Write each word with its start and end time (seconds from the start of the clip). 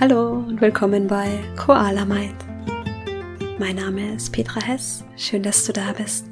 Hallo 0.00 0.44
und 0.46 0.60
willkommen 0.60 1.08
bei 1.08 1.40
Koala 1.56 2.04
Mind. 2.04 2.36
Mein 3.58 3.74
Name 3.74 4.14
ist 4.14 4.30
Petra 4.30 4.60
Hess, 4.60 5.02
schön, 5.16 5.42
dass 5.42 5.64
du 5.64 5.72
da 5.72 5.92
bist. 5.92 6.24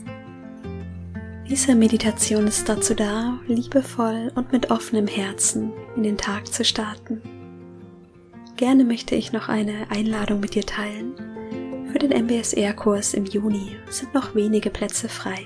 Diese 1.48 1.74
Meditation 1.74 2.46
ist 2.46 2.68
dazu 2.68 2.94
da, 2.94 3.40
liebevoll 3.48 4.30
und 4.36 4.52
mit 4.52 4.70
offenem 4.70 5.08
Herzen 5.08 5.72
in 5.96 6.04
den 6.04 6.16
Tag 6.16 6.46
zu 6.46 6.64
starten. 6.64 7.20
Gerne 8.54 8.84
möchte 8.84 9.16
ich 9.16 9.32
noch 9.32 9.48
eine 9.48 9.90
Einladung 9.90 10.38
mit 10.38 10.54
dir 10.54 10.64
teilen. 10.64 11.14
Für 11.90 11.98
den 11.98 12.12
MBSR-Kurs 12.12 13.14
im 13.14 13.24
Juni 13.24 13.74
sind 13.90 14.14
noch 14.14 14.36
wenige 14.36 14.70
Plätze 14.70 15.08
frei. 15.08 15.44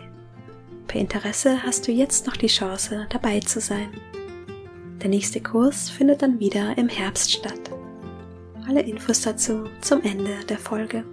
Per 0.89 1.01
Interesse 1.01 1.63
hast 1.63 1.89
du 1.89 1.93
jetzt 1.93 2.27
noch 2.27 2.37
die 2.37 2.49
Chance, 2.49 3.07
dabei 3.09 3.41
zu 3.41 3.61
sein. 3.61 3.89
Der 5.01 5.09
nächste 5.09 5.41
Kurs 5.41 5.89
findet 5.89 6.21
dann 6.21 6.39
wieder 6.39 6.77
im 6.77 6.91
Herbst 6.91 7.33
statt. 7.33 7.80
Alle 8.67 8.83
Infos 8.83 9.23
dazu 9.23 9.69
zum 9.81 10.03
Ende 10.03 10.45
der 10.45 10.59
Folge. 10.59 11.05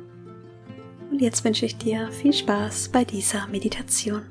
Und 1.09 1.19
jetzt 1.19 1.43
wünsche 1.43 1.65
ich 1.65 1.77
dir 1.77 2.11
viel 2.11 2.33
Spaß 2.33 2.89
bei 2.89 3.05
dieser 3.05 3.47
Meditation. 3.47 4.25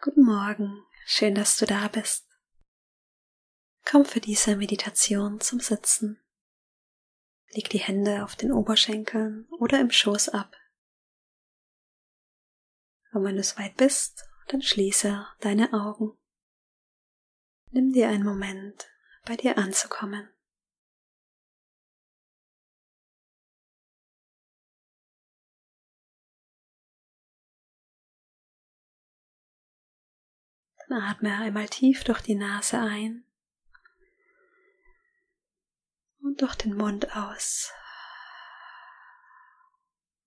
Guten 0.00 0.24
Morgen, 0.24 0.84
schön, 1.04 1.34
dass 1.34 1.56
du 1.56 1.66
da 1.66 1.88
bist. 1.88 2.26
Komm 3.84 4.04
für 4.04 4.20
diese 4.20 4.56
Meditation 4.56 5.40
zum 5.40 5.60
Sitzen. 5.60 6.20
Leg 7.50 7.68
die 7.68 7.80
Hände 7.80 8.24
auf 8.24 8.36
den 8.36 8.52
Oberschenkeln 8.52 9.46
oder 9.58 9.80
im 9.80 9.90
Schoß 9.90 10.30
ab. 10.30 10.56
Und 13.12 13.24
wenn 13.24 13.36
du 13.36 13.42
soweit 13.42 13.76
bist, 13.76 14.24
dann 14.48 14.62
schließe 14.62 15.26
deine 15.40 15.72
Augen. 15.72 16.16
Nimm 17.70 17.92
dir 17.92 18.08
einen 18.08 18.24
Moment, 18.24 18.88
bei 19.26 19.36
dir 19.36 19.58
anzukommen. 19.58 20.28
Atme 30.96 31.36
einmal 31.38 31.68
tief 31.68 32.04
durch 32.04 32.20
die 32.20 32.34
Nase 32.34 32.78
ein 32.78 33.24
und 36.22 36.40
durch 36.40 36.54
den 36.54 36.76
Mund 36.76 37.16
aus. 37.16 37.72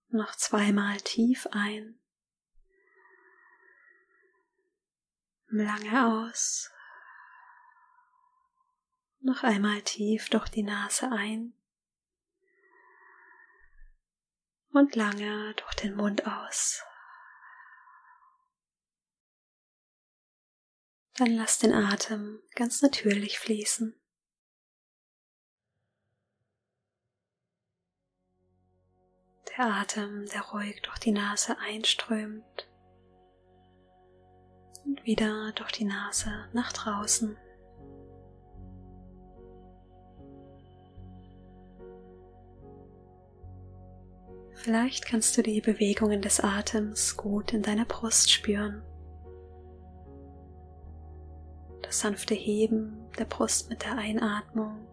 Noch 0.08 0.34
zweimal 0.36 0.98
tief 0.98 1.46
ein. 1.50 1.98
Lange 5.48 6.06
aus. 6.06 6.70
Noch 9.20 9.42
einmal 9.42 9.82
tief 9.82 10.28
durch 10.30 10.48
die 10.48 10.62
Nase 10.62 11.10
ein. 11.10 11.54
Und 14.70 14.94
lange 14.94 15.54
durch 15.54 15.74
den 15.74 15.96
Mund 15.96 16.26
aus. 16.26 16.82
Dann 21.18 21.34
lass 21.34 21.58
den 21.58 21.72
Atem 21.72 22.42
ganz 22.54 22.82
natürlich 22.82 23.38
fließen. 23.38 23.94
Der 29.56 29.64
Atem, 29.64 30.26
der 30.26 30.42
ruhig 30.42 30.82
durch 30.82 30.98
die 30.98 31.12
Nase 31.12 31.56
einströmt 31.58 32.68
und 34.84 35.02
wieder 35.06 35.52
durch 35.52 35.72
die 35.72 35.86
Nase 35.86 36.50
nach 36.52 36.70
draußen. 36.74 37.38
Vielleicht 44.52 45.06
kannst 45.06 45.38
du 45.38 45.42
die 45.42 45.62
Bewegungen 45.62 46.20
des 46.20 46.40
Atems 46.40 47.16
gut 47.16 47.54
in 47.54 47.62
deiner 47.62 47.86
Brust 47.86 48.30
spüren 48.30 48.82
das 51.86 52.00
sanfte 52.00 52.34
Heben 52.34 53.06
der 53.18 53.26
Brust 53.26 53.70
mit 53.70 53.84
der 53.84 53.96
Einatmung 53.96 54.86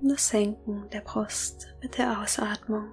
und 0.00 0.08
das 0.10 0.28
Senken 0.28 0.88
der 0.90 1.00
Brust 1.00 1.74
mit 1.80 1.96
der 1.96 2.20
Ausatmung. 2.20 2.92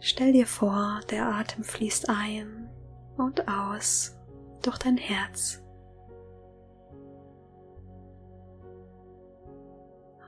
Stell 0.00 0.32
dir 0.32 0.46
vor, 0.46 1.00
der 1.10 1.26
Atem 1.26 1.62
fließt 1.62 2.08
ein 2.08 2.70
und 3.18 3.46
aus 3.46 4.16
durch 4.62 4.78
dein 4.78 4.96
Herz. 4.96 5.62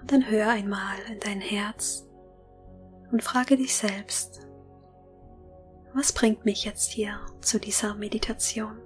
Dann 0.07 0.29
hör 0.29 0.49
einmal 0.49 0.97
in 1.11 1.21
dein 1.21 1.41
Herz 1.41 2.07
und 3.13 3.23
frage 3.23 3.57
dich 3.57 3.75
selbst, 3.77 4.47
was 5.95 6.13
bringt 6.13 6.45
mich 6.45 6.65
jetzt 6.65 6.93
hier 6.93 7.19
zu 7.41 7.59
dieser 7.59 7.95
Meditation? 7.95 8.81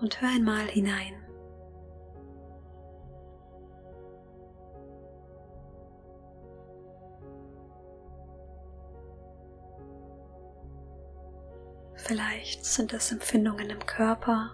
Und 0.00 0.20
hör 0.20 0.28
einmal 0.28 0.66
hinein. 0.66 1.14
Vielleicht 11.94 12.66
sind 12.66 12.92
es 12.92 13.12
Empfindungen 13.12 13.70
im 13.70 13.86
Körper, 13.86 14.50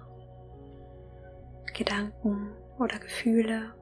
Gedanken 1.81 2.53
oder 2.79 2.99
Gefühle. 2.99 3.73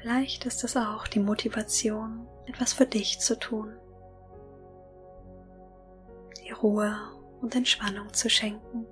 Vielleicht 0.00 0.46
ist 0.46 0.62
es 0.62 0.76
auch 0.76 1.08
die 1.08 1.18
Motivation, 1.18 2.28
etwas 2.46 2.72
für 2.72 2.86
dich 2.86 3.18
zu 3.18 3.36
tun, 3.36 3.76
die 6.40 6.52
Ruhe 6.52 6.96
und 7.40 7.56
Entspannung 7.56 8.12
zu 8.12 8.30
schenken. 8.30 8.86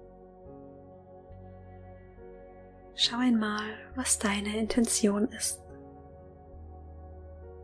Schau 2.97 3.19
einmal, 3.19 3.63
was 3.95 4.19
deine 4.19 4.59
Intention 4.59 5.29
ist. 5.29 5.63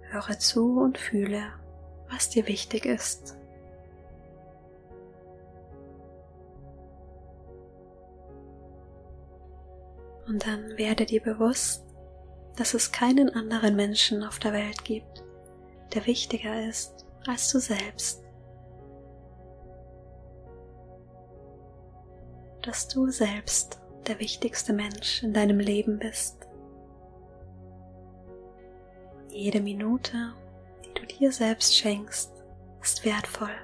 Höre 0.03 0.39
zu 0.39 0.79
und 0.79 0.97
fühle, 0.97 1.43
was 2.09 2.31
dir 2.31 2.47
wichtig 2.47 2.85
ist. 2.85 3.38
Und 10.29 10.47
dann 10.47 10.77
werde 10.77 11.07
dir 11.07 11.23
bewusst, 11.23 11.85
dass 12.57 12.75
es 12.75 12.93
keinen 12.93 13.31
anderen 13.31 13.77
Menschen 13.77 14.23
auf 14.23 14.39
der 14.39 14.53
Welt 14.53 14.85
gibt, 14.85 15.25
der 15.95 16.07
wichtiger 16.07 16.69
ist 16.69 17.07
als 17.27 17.51
du 17.51 17.59
selbst. 17.59 18.23
Dass 22.63 22.89
du 22.89 23.09
selbst 23.09 23.81
der 24.07 24.19
wichtigste 24.21 24.73
Mensch 24.75 25.23
in 25.23 25.33
deinem 25.33 25.61
Leben 25.61 25.99
bist. 25.99 26.47
Jede 29.31 29.61
Minute, 29.61 30.35
die 30.85 30.93
du 31.01 31.07
dir 31.07 31.33
selbst 31.33 31.75
schenkst, 31.75 32.33
ist 32.83 33.05
wertvoll. 33.05 33.55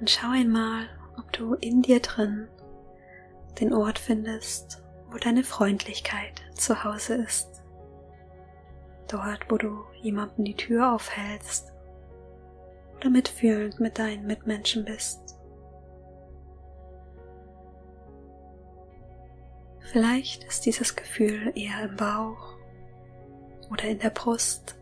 Und 0.00 0.10
schau 0.10 0.30
einmal, 0.30 0.88
du 1.32 1.54
in 1.54 1.82
dir 1.82 2.00
drin 2.00 2.48
den 3.60 3.72
Ort 3.72 3.98
findest, 3.98 4.82
wo 5.10 5.18
deine 5.18 5.44
Freundlichkeit 5.44 6.42
zu 6.54 6.84
Hause 6.84 7.14
ist. 7.14 7.62
Dort, 9.08 9.50
wo 9.50 9.58
du 9.58 9.84
jemandem 10.00 10.44
die 10.44 10.56
Tür 10.56 10.92
aufhältst 10.92 11.72
oder 12.96 13.10
mitfühlend 13.10 13.78
mit 13.78 13.98
deinen 13.98 14.26
Mitmenschen 14.26 14.84
bist. 14.84 15.36
Vielleicht 19.80 20.44
ist 20.44 20.64
dieses 20.64 20.96
Gefühl 20.96 21.52
eher 21.54 21.82
im 21.84 21.96
Bauch 21.96 22.56
oder 23.70 23.84
in 23.84 23.98
der 23.98 24.10
Brust. 24.10 24.78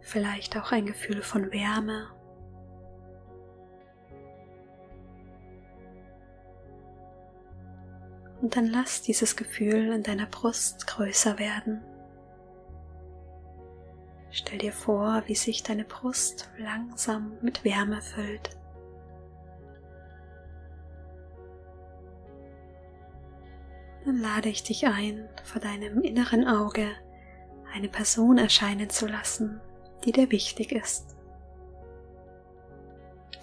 Vielleicht 0.00 0.56
auch 0.56 0.70
ein 0.70 0.86
Gefühl 0.86 1.22
von 1.22 1.50
Wärme 1.50 2.06
und 8.40 8.56
dann 8.56 8.66
lass 8.66 9.02
dieses 9.02 9.36
Gefühl 9.36 9.92
in 9.92 10.02
deiner 10.02 10.26
Brust 10.26 10.86
größer 10.86 11.38
werden. 11.38 11.82
Stell 14.30 14.58
dir 14.58 14.72
vor, 14.72 15.22
wie 15.26 15.34
sich 15.34 15.62
deine 15.62 15.84
Brust 15.84 16.50
langsam 16.58 17.32
mit 17.40 17.64
Wärme 17.64 18.00
füllt. 18.02 18.58
dann 24.08 24.20
lade 24.22 24.48
ich 24.48 24.62
dich 24.62 24.86
ein, 24.86 25.28
vor 25.44 25.60
deinem 25.60 26.00
inneren 26.00 26.48
Auge 26.48 26.88
eine 27.74 27.90
Person 27.90 28.38
erscheinen 28.38 28.88
zu 28.88 29.06
lassen, 29.06 29.60
die 30.04 30.12
dir 30.12 30.30
wichtig 30.30 30.72
ist, 30.72 31.14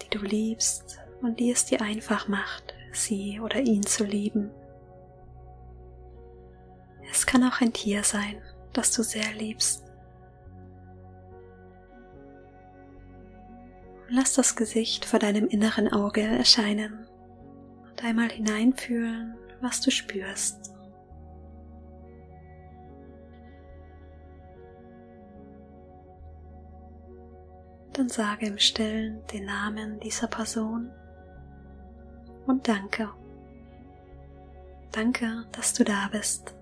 die 0.02 0.10
du 0.10 0.24
liebst 0.24 0.98
und 1.22 1.38
die 1.38 1.52
es 1.52 1.66
dir 1.66 1.80
einfach 1.82 2.26
macht, 2.26 2.74
sie 2.92 3.38
oder 3.38 3.60
ihn 3.60 3.84
zu 3.84 4.02
lieben. 4.02 4.50
Es 7.10 7.26
kann 7.26 7.42
auch 7.44 7.60
ein 7.60 7.72
Tier 7.72 8.02
sein, 8.04 8.40
das 8.72 8.92
du 8.92 9.02
sehr 9.02 9.32
liebst. 9.32 9.84
Lass 14.08 14.34
das 14.34 14.54
Gesicht 14.54 15.04
vor 15.04 15.18
deinem 15.18 15.48
inneren 15.48 15.92
Auge 15.92 16.22
erscheinen 16.22 17.08
und 17.88 18.04
einmal 18.04 18.30
hineinfühlen, 18.30 19.36
was 19.60 19.80
du 19.80 19.90
spürst. 19.90 20.72
Dann 27.94 28.08
sage 28.08 28.46
im 28.46 28.58
Stillen 28.58 29.26
den 29.32 29.46
Namen 29.46 29.98
dieser 30.00 30.28
Person 30.28 30.90
und 32.46 32.68
danke. 32.68 33.08
Danke, 34.92 35.46
dass 35.52 35.72
du 35.72 35.82
da 35.82 36.08
bist. 36.12 36.54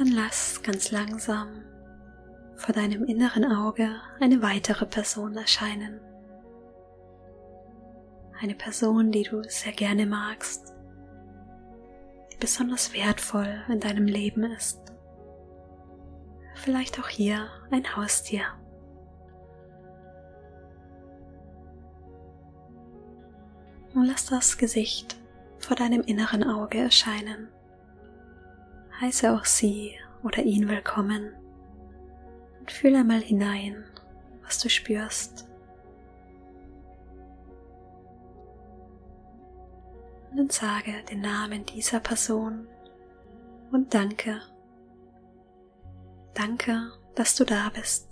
Dann 0.00 0.12
lass 0.12 0.62
ganz 0.62 0.90
langsam 0.92 1.62
vor 2.56 2.74
deinem 2.74 3.04
inneren 3.04 3.44
Auge 3.44 3.96
eine 4.18 4.40
weitere 4.40 4.86
Person 4.86 5.36
erscheinen. 5.36 6.00
Eine 8.40 8.54
Person, 8.54 9.12
die 9.12 9.24
du 9.24 9.42
sehr 9.42 9.72
gerne 9.72 10.06
magst, 10.06 10.74
die 12.32 12.38
besonders 12.38 12.94
wertvoll 12.94 13.62
in 13.68 13.78
deinem 13.78 14.06
Leben 14.06 14.44
ist. 14.44 14.80
Vielleicht 16.54 16.98
auch 16.98 17.08
hier 17.08 17.48
ein 17.70 17.94
Haustier. 17.94 18.44
Und 23.92 24.06
lass 24.06 24.24
das 24.24 24.56
Gesicht 24.56 25.20
vor 25.58 25.76
deinem 25.76 26.00
inneren 26.00 26.42
Auge 26.42 26.78
erscheinen 26.78 27.50
heiße 29.00 29.32
auch 29.32 29.44
sie 29.44 29.96
oder 30.22 30.42
ihn 30.42 30.68
willkommen 30.68 31.34
und 32.60 32.70
fühle 32.70 32.98
einmal 32.98 33.20
hinein, 33.20 33.84
was 34.42 34.58
du 34.58 34.68
spürst. 34.68 35.48
Und 40.30 40.36
dann 40.36 40.50
sage 40.50 40.92
den 41.10 41.22
Namen 41.22 41.64
dieser 41.64 42.00
Person 42.00 42.68
und 43.72 43.94
danke. 43.94 44.40
Danke, 46.34 46.92
dass 47.14 47.34
du 47.34 47.44
da 47.44 47.70
bist. 47.74 48.09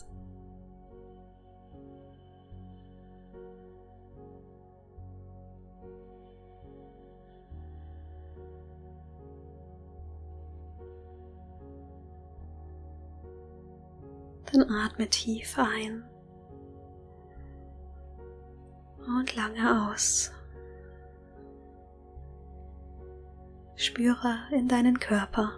Atme 14.70 15.09
tief 15.09 15.59
ein 15.59 16.05
und 19.06 19.35
lange 19.35 19.91
aus. 19.91 20.31
Spüre 23.76 24.37
in 24.53 24.69
deinen 24.69 24.99
Körper. 24.99 25.53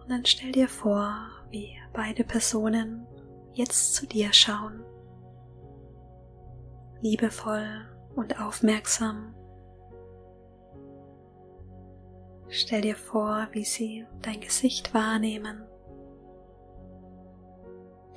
Und 0.00 0.10
dann 0.10 0.24
stell 0.24 0.52
dir 0.52 0.68
vor, 0.68 1.12
wie 1.50 1.76
beide 1.92 2.22
Personen 2.22 3.06
jetzt 3.54 3.94
zu 3.94 4.06
dir 4.06 4.32
schauen. 4.32 4.84
Liebevoll 7.00 7.86
und 8.14 8.40
aufmerksam. 8.40 9.34
Stell 12.48 12.82
dir 12.82 12.96
vor, 12.96 13.48
wie 13.52 13.64
sie 13.64 14.06
dein 14.22 14.40
Gesicht 14.40 14.94
wahrnehmen 14.94 15.64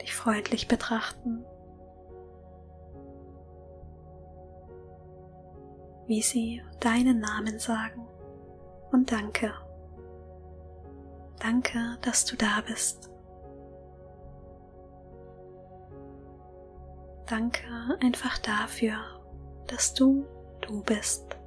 dich 0.01 0.15
freundlich 0.15 0.67
betrachten, 0.67 1.45
wie 6.07 6.21
sie 6.21 6.61
deinen 6.79 7.19
Namen 7.19 7.59
sagen 7.59 8.07
und 8.91 9.11
danke. 9.11 9.53
Danke, 11.39 11.97
dass 12.01 12.25
du 12.25 12.35
da 12.35 12.61
bist. 12.67 13.09
Danke 17.27 17.63
einfach 18.01 18.37
dafür, 18.39 18.97
dass 19.67 19.93
du 19.93 20.25
du 20.61 20.83
bist. 20.83 21.40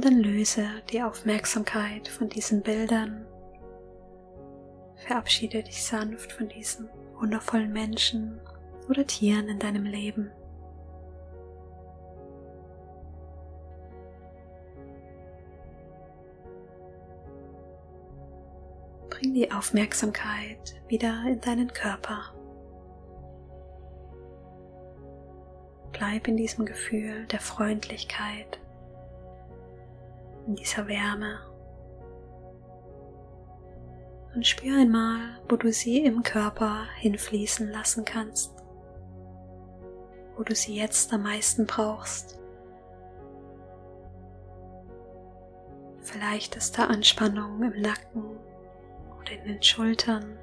Und 0.00 0.06
dann 0.06 0.20
löse 0.20 0.64
die 0.90 1.02
Aufmerksamkeit 1.02 2.08
von 2.08 2.30
diesen 2.30 2.62
Bildern. 2.62 3.26
Verabschiede 4.96 5.62
dich 5.62 5.84
sanft 5.84 6.32
von 6.32 6.48
diesen 6.48 6.88
wundervollen 7.18 7.70
Menschen 7.70 8.40
oder 8.88 9.06
Tieren 9.06 9.50
in 9.50 9.58
deinem 9.58 9.84
Leben. 9.84 10.30
Bring 19.10 19.34
die 19.34 19.52
Aufmerksamkeit 19.52 20.80
wieder 20.88 21.24
in 21.28 21.42
deinen 21.42 21.70
Körper. 21.74 22.32
Bleib 25.92 26.26
in 26.26 26.38
diesem 26.38 26.64
Gefühl 26.64 27.26
der 27.26 27.40
Freundlichkeit 27.40 28.58
in 30.50 30.56
dieser 30.56 30.88
Wärme. 30.88 31.38
Und 34.34 34.44
spür 34.44 34.78
einmal, 34.78 35.20
wo 35.48 35.54
du 35.54 35.72
sie 35.72 36.04
im 36.04 36.24
Körper 36.24 36.86
hinfließen 36.98 37.70
lassen 37.70 38.04
kannst, 38.04 38.52
wo 40.36 40.42
du 40.42 40.54
sie 40.56 40.74
jetzt 40.74 41.12
am 41.12 41.22
meisten 41.22 41.66
brauchst. 41.66 42.40
Vielleicht 46.00 46.56
ist 46.56 46.76
da 46.76 46.86
Anspannung 46.86 47.62
im 47.62 47.80
Nacken 47.80 48.24
oder 49.20 49.30
in 49.30 49.44
den 49.44 49.62
Schultern. 49.62 50.36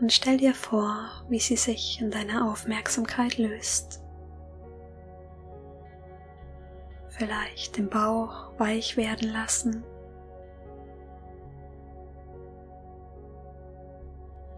Und 0.00 0.12
stell 0.12 0.38
dir 0.38 0.54
vor, 0.54 1.08
wie 1.28 1.38
sie 1.38 1.56
sich 1.56 2.00
in 2.00 2.10
deiner 2.10 2.50
Aufmerksamkeit 2.50 3.38
löst. 3.38 4.02
Vielleicht 7.22 7.76
den 7.76 7.88
Bauch 7.88 8.50
weich 8.58 8.96
werden 8.96 9.32
lassen. 9.32 9.84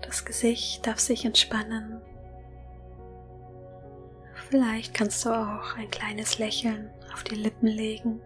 Das 0.00 0.24
Gesicht 0.24 0.86
darf 0.86 0.98
sich 0.98 1.26
entspannen. 1.26 2.00
Vielleicht 4.48 4.94
kannst 4.94 5.26
du 5.26 5.30
auch 5.30 5.76
ein 5.76 5.90
kleines 5.90 6.38
Lächeln 6.38 6.88
auf 7.12 7.22
die 7.24 7.34
Lippen 7.34 7.66
legen. 7.66 8.22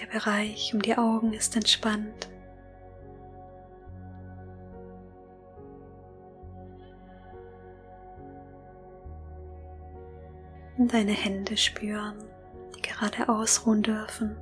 Der 0.00 0.06
Bereich 0.06 0.72
um 0.72 0.80
die 0.80 0.96
Augen 0.96 1.34
ist 1.34 1.54
entspannt. 1.54 2.30
In 10.82 10.88
deine 10.88 11.12
Hände 11.12 11.56
spüren, 11.56 12.16
die 12.76 12.82
gerade 12.82 13.28
ausruhen 13.28 13.82
dürfen. 13.82 14.36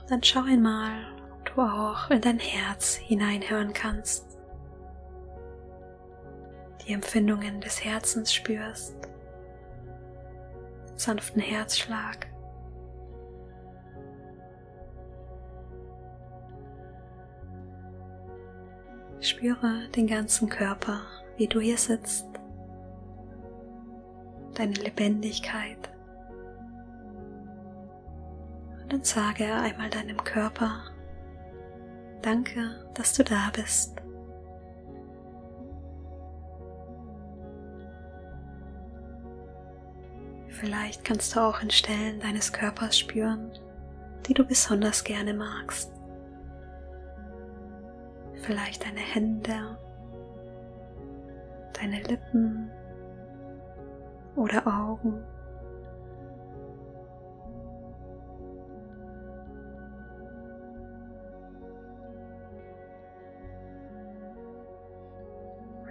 Und 0.00 0.10
dann 0.10 0.22
schau 0.22 0.42
einmal, 0.42 0.92
ob 1.32 1.54
du 1.54 1.60
auch 1.60 2.10
in 2.10 2.20
dein 2.20 2.38
Herz 2.38 2.94
hineinhören 2.94 3.72
kannst. 3.72 4.30
die 6.86 6.94
Empfindungen 6.94 7.60
des 7.60 7.84
Herzens 7.84 8.32
spürst, 8.34 8.96
sanften 10.96 11.40
Herzschlag. 11.40 12.29
Spüre 19.40 19.88
den 19.96 20.06
ganzen 20.06 20.50
Körper, 20.50 21.00
wie 21.38 21.46
du 21.46 21.60
hier 21.60 21.78
sitzt, 21.78 22.26
deine 24.52 24.74
Lebendigkeit. 24.74 25.78
Und 28.82 28.92
dann 28.92 29.02
sage 29.02 29.46
einmal 29.46 29.88
deinem 29.88 30.22
Körper, 30.24 30.82
danke, 32.20 32.86
dass 32.92 33.14
du 33.14 33.24
da 33.24 33.50
bist. 33.56 33.96
Vielleicht 40.48 41.02
kannst 41.02 41.34
du 41.34 41.40
auch 41.40 41.62
in 41.62 41.70
Stellen 41.70 42.20
deines 42.20 42.52
Körpers 42.52 42.98
spüren, 42.98 43.50
die 44.26 44.34
du 44.34 44.44
besonders 44.44 45.02
gerne 45.02 45.32
magst. 45.32 45.90
Vielleicht 48.50 48.84
deine 48.84 48.98
Hände, 48.98 49.78
deine 51.72 52.02
Lippen 52.02 52.68
oder 54.34 54.66
Augen. 54.66 55.22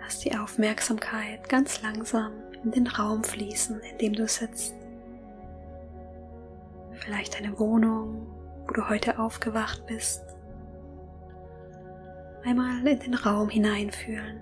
Lass 0.01 0.19
die 0.19 0.37
Aufmerksamkeit 0.37 1.47
ganz 1.47 1.81
langsam 1.81 2.33
in 2.65 2.71
den 2.71 2.87
Raum 2.87 3.23
fließen, 3.23 3.79
in 3.79 3.97
dem 3.99 4.13
du 4.15 4.27
sitzt. 4.27 4.75
Vielleicht 6.91 7.37
eine 7.37 7.57
Wohnung, 7.57 8.27
wo 8.67 8.73
du 8.73 8.89
heute 8.89 9.17
aufgewacht 9.17 9.85
bist. 9.85 10.38
Einmal 12.43 12.87
in 12.87 12.99
den 12.99 13.13
Raum 13.13 13.49
hineinfühlen. 13.49 14.41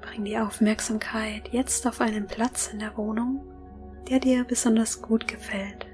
Bring 0.00 0.24
die 0.24 0.38
Aufmerksamkeit 0.38 1.48
jetzt 1.52 1.86
auf 1.86 2.00
einen 2.00 2.26
Platz 2.26 2.68
in 2.72 2.78
der 2.78 2.96
Wohnung, 2.96 3.44
der 4.08 4.18
dir 4.18 4.44
besonders 4.44 5.00
gut 5.02 5.28
gefällt. 5.28 5.86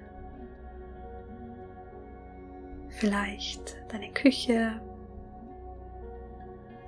Vielleicht 2.88 3.76
deine 3.88 4.11
Küche 4.12 4.81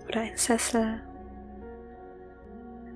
oder 0.09 0.23
ein 0.23 0.37
Sessel. 0.37 1.03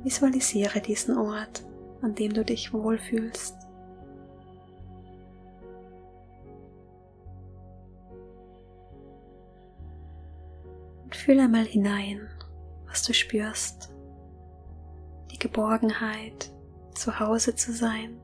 Visualisiere 0.02 0.80
diesen 0.80 1.18
Ort, 1.18 1.64
an 2.00 2.14
dem 2.14 2.32
du 2.32 2.44
dich 2.44 2.72
wohlfühlst. 2.72 3.61
Und 11.22 11.26
fühle 11.26 11.42
einmal 11.44 11.66
hinein, 11.66 12.28
was 12.88 13.04
du 13.04 13.14
spürst. 13.14 13.92
Die 15.30 15.38
Geborgenheit, 15.38 16.50
zu 16.96 17.20
Hause 17.20 17.54
zu 17.54 17.72
sein. 17.72 18.20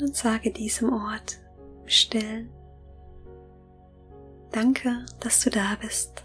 Und 0.00 0.16
sage 0.16 0.50
diesem 0.50 0.94
Ort 0.94 1.40
Stillen. 1.84 2.48
Danke, 4.50 5.04
dass 5.20 5.40
du 5.40 5.50
da 5.50 5.76
bist. 5.78 6.24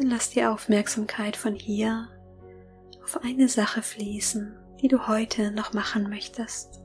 Dann 0.00 0.08
lass 0.08 0.30
die 0.30 0.46
Aufmerksamkeit 0.46 1.36
von 1.36 1.54
hier 1.54 2.08
auf 3.04 3.22
eine 3.22 3.48
Sache 3.48 3.82
fließen, 3.82 4.56
die 4.80 4.88
du 4.88 5.06
heute 5.08 5.50
noch 5.50 5.74
machen 5.74 6.08
möchtest, 6.08 6.80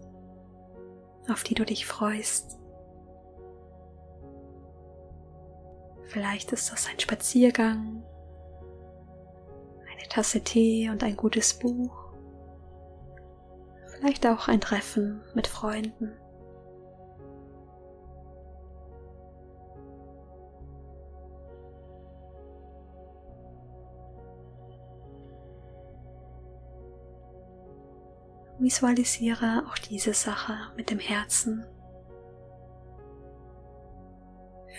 auf 1.30 1.44
die 1.44 1.54
du 1.54 1.64
dich 1.64 1.86
freust. 1.86 2.60
Vielleicht 6.04 6.52
ist 6.52 6.74
das 6.74 6.90
ein 6.90 7.00
Spaziergang 7.00 8.04
eine 9.90 10.10
Tasse 10.10 10.42
Tee 10.42 10.90
und 10.90 11.02
ein 11.02 11.16
gutes 11.16 11.54
Buch. 11.54 12.12
Vielleicht 13.88 14.28
auch 14.28 14.50
ein 14.50 14.60
Treffen 14.60 15.22
mit 15.34 15.48
Freunden. 15.48 16.12
Visualisiere 28.66 29.64
auch 29.68 29.78
diese 29.78 30.16
Sache 30.16 30.56
mit 30.76 30.90
dem 30.90 30.98
Herzen. 30.98 31.68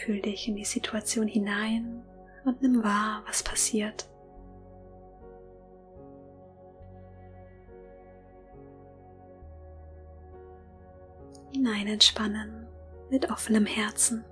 Fühl 0.02 0.20
dich 0.20 0.48
in 0.48 0.56
die 0.56 0.64
Situation 0.64 1.28
hinein 1.28 2.02
und 2.44 2.60
nimm 2.62 2.82
wahr, 2.82 3.22
was 3.28 3.44
passiert. 3.44 4.08
hinein 11.52 11.86
entspannen 11.86 12.66
mit 13.08 13.30
offenem 13.30 13.66
Herzen. 13.66 14.24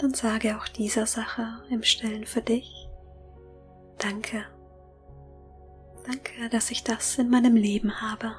Dann 0.00 0.14
sage 0.14 0.56
auch 0.56 0.66
dieser 0.66 1.04
Sache 1.06 1.46
im 1.68 1.82
Stillen 1.82 2.24
für 2.24 2.40
dich, 2.40 2.88
danke, 3.98 4.44
danke, 6.06 6.48
dass 6.50 6.70
ich 6.70 6.84
das 6.84 7.18
in 7.18 7.28
meinem 7.28 7.54
Leben 7.54 8.00
habe. 8.00 8.34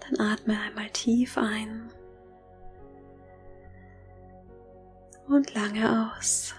Dann 0.00 0.20
atme 0.20 0.58
einmal 0.60 0.90
tief 0.90 1.38
ein 1.38 1.90
und 5.28 5.54
lange 5.54 6.12
aus. 6.14 6.54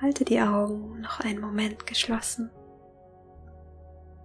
Halte 0.00 0.24
die 0.24 0.40
Augen 0.40 1.00
noch 1.02 1.20
einen 1.20 1.40
Moment 1.40 1.86
geschlossen. 1.86 2.50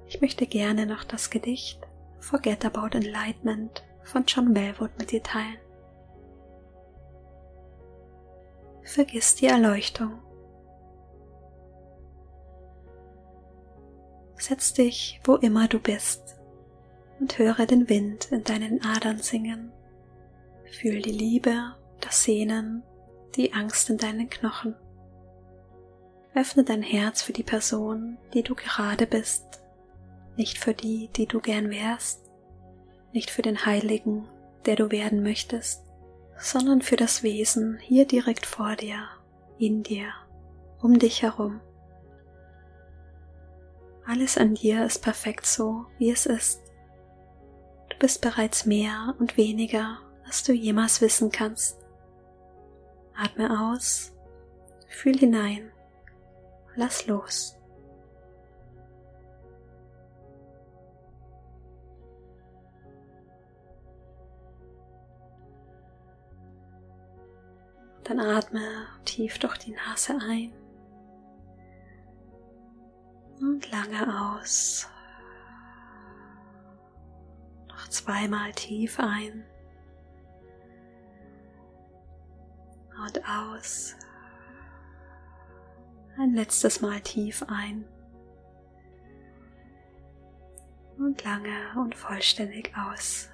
Ich 0.08 0.22
möchte 0.22 0.48
gerne 0.48 0.86
noch 0.86 1.04
das 1.04 1.30
Gedicht 1.30 1.82
Forget 2.20 2.64
About 2.66 2.98
Enlightenment 2.98 3.84
von 4.04 4.24
John 4.26 4.54
Bellwood 4.54 4.92
mit 4.98 5.12
dir 5.12 5.22
teilen. 5.22 5.58
Vergiss 8.84 9.36
die 9.36 9.48
Erleuchtung. 9.48 10.20
Setz 14.38 14.74
dich, 14.74 15.20
wo 15.24 15.36
immer 15.36 15.68
du 15.68 15.80
bist, 15.80 16.38
und 17.20 17.38
höre 17.38 17.66
den 17.66 17.90
Wind 17.90 18.32
in 18.32 18.44
deinen 18.44 18.84
Adern 18.86 19.20
singen. 19.20 19.72
Fühl 20.72 21.02
die 21.02 21.12
Liebe, 21.12 21.76
das 22.00 22.24
Sehnen, 22.24 22.84
die 23.36 23.54
Angst 23.54 23.90
in 23.90 23.98
deinen 23.98 24.30
Knochen. 24.30 24.76
Öffne 26.36 26.66
dein 26.66 26.84
Herz 26.84 27.22
für 27.22 27.32
die 27.32 27.44
Person, 27.44 28.18
die 28.34 28.44
du 28.44 28.56
gerade 28.56 29.08
bist, 29.08 29.62
nicht 30.36 30.58
für 30.58 30.74
die, 30.74 31.08
die 31.16 31.28
du 31.28 31.40
gern 31.40 31.70
wärst, 31.70 32.30
nicht 33.14 33.32
für 33.32 33.42
den 33.42 33.66
Heiligen, 33.66 34.28
der 34.66 34.76
du 34.76 34.92
werden 34.92 35.24
möchtest, 35.24 35.86
sondern 36.38 36.82
für 36.82 36.98
das 36.98 37.24
Wesen 37.24 37.78
hier 37.78 38.06
direkt 38.06 38.46
vor 38.46 38.76
dir, 38.76 39.08
in 39.58 39.82
dir, 39.82 40.12
um 40.82 41.00
dich 41.00 41.22
herum. 41.22 41.62
Alles 44.06 44.38
an 44.38 44.56
dir 44.56 44.86
ist 44.86 45.02
perfekt 45.02 45.46
so, 45.46 45.86
wie 45.98 46.12
es 46.12 46.26
ist. 46.26 46.62
Du 47.90 47.98
bist 47.98 48.20
bereits 48.22 48.66
mehr 48.66 49.16
und 49.20 49.38
weniger, 49.38 50.00
als 50.26 50.44
du 50.44 50.52
jemals 50.52 51.00
wissen 51.00 51.32
kannst. 51.32 51.80
Atme 53.16 53.72
aus, 53.72 54.12
fühl 54.90 55.18
hinein, 55.18 55.72
lass 56.76 57.08
los. 57.08 57.58
Dann 68.04 68.20
atme 68.20 68.60
tief 69.04 69.40
durch 69.40 69.58
die 69.58 69.72
Nase 69.72 70.14
ein 70.30 70.54
und 73.40 73.72
lange 73.72 74.38
aus. 74.38 74.88
Noch 77.68 77.88
zweimal 77.90 78.52
tief 78.52 79.00
ein 79.00 79.44
und 83.04 83.22
aus. 83.28 83.96
Ein 86.18 86.34
letztes 86.34 86.82
Mal 86.82 87.02
tief 87.02 87.44
ein 87.48 87.86
und 90.98 91.24
lange 91.24 91.74
und 91.78 91.94
vollständig 91.94 92.72
aus. 92.78 93.30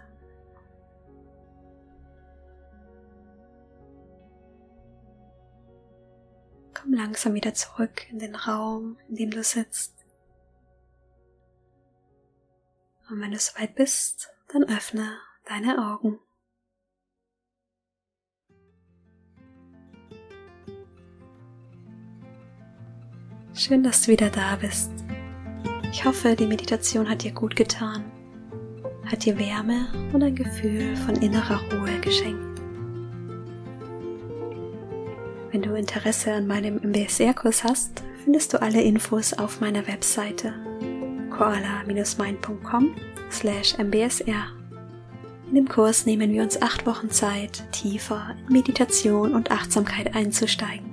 Komm 6.73 6.93
langsam 6.93 7.35
wieder 7.35 7.53
zurück 7.53 8.09
in 8.09 8.17
den 8.17 8.33
Raum, 8.33 8.97
in 9.07 9.15
dem 9.15 9.29
du 9.29 9.43
sitzt. 9.43 9.93
Und 13.09 13.21
wenn 13.21 13.31
du 13.31 13.37
soweit 13.37 13.75
bist, 13.75 14.29
dann 14.51 14.63
öffne 14.63 15.19
deine 15.45 15.77
Augen. 15.91 16.19
Schön, 23.63 23.83
dass 23.83 24.01
du 24.01 24.11
wieder 24.11 24.31
da 24.31 24.55
bist. 24.55 24.89
Ich 25.91 26.03
hoffe, 26.03 26.35
die 26.35 26.47
Meditation 26.47 27.07
hat 27.07 27.21
dir 27.21 27.31
gut 27.31 27.55
getan, 27.55 28.03
hat 29.05 29.23
dir 29.23 29.37
Wärme 29.37 29.85
und 30.11 30.23
ein 30.23 30.33
Gefühl 30.33 30.95
von 30.95 31.15
innerer 31.17 31.61
Ruhe 31.71 31.99
geschenkt. 31.99 32.59
Wenn 35.51 35.61
du 35.61 35.75
Interesse 35.75 36.33
an 36.33 36.47
meinem 36.47 36.77
MBSR-Kurs 36.77 37.63
hast, 37.63 38.01
findest 38.23 38.51
du 38.51 38.59
alle 38.59 38.81
Infos 38.81 39.31
auf 39.33 39.61
meiner 39.61 39.85
Webseite 39.85 40.55
koala-mind.com 41.29 42.95
slash 43.29 43.75
mbsr. 43.77 44.55
In 45.49 45.53
dem 45.53 45.69
Kurs 45.69 46.07
nehmen 46.07 46.31
wir 46.31 46.41
uns 46.41 46.59
acht 46.63 46.87
Wochen 46.87 47.11
Zeit, 47.11 47.63
tiefer 47.71 48.35
in 48.47 48.53
Meditation 48.53 49.35
und 49.35 49.51
Achtsamkeit 49.51 50.15
einzusteigen. 50.15 50.90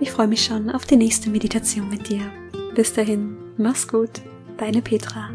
Ich 0.00 0.10
freue 0.10 0.28
mich 0.28 0.44
schon 0.44 0.70
auf 0.70 0.86
die 0.86 0.96
nächste 0.96 1.28
Meditation 1.28 1.90
mit 1.90 2.08
dir. 2.08 2.22
Bis 2.74 2.94
dahin, 2.94 3.36
mach's 3.58 3.86
gut, 3.86 4.22
deine 4.56 4.80
Petra. 4.80 5.28